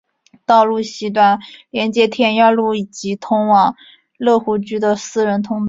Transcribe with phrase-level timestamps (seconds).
[0.47, 1.37] 道路西端
[1.69, 3.75] 连接天耀路以及通往
[4.17, 5.59] 乐湖居的私人道路。